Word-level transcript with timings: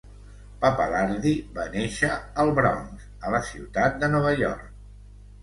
Pappalardi 0.61 1.33
va 1.57 1.65
néixer 1.75 2.09
al 2.45 2.49
Bronx, 2.61 3.05
a 3.29 3.35
la 3.35 3.43
ciutat 3.51 4.01
de 4.07 4.11
Nova 4.17 4.35
York. 4.43 4.67